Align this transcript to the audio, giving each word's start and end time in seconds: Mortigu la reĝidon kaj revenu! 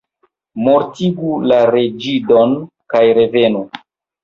Mortigu 0.67 1.29
la 1.51 1.59
reĝidon 1.77 2.59
kaj 2.97 3.05
revenu! 3.21 3.65